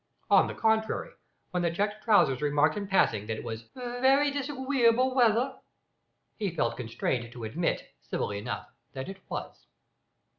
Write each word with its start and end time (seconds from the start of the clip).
On 0.31 0.47
the 0.47 0.55
contrary, 0.55 1.11
when 1.51 1.61
the 1.61 1.69
checked 1.69 2.03
trousers 2.03 2.41
remarked 2.41 2.75
in 2.75 2.87
passing 2.87 3.27
that 3.27 3.37
it 3.37 3.43
was 3.43 3.69
"vewy 3.77 4.31
disagweeable 4.33 5.13
weather," 5.13 5.59
he 6.37 6.49
felt 6.49 6.75
constrained 6.75 7.31
to 7.33 7.43
admit, 7.43 7.87
civilly 8.01 8.39
enough, 8.39 8.67
that 8.93 9.09
it 9.09 9.19
was. 9.29 9.67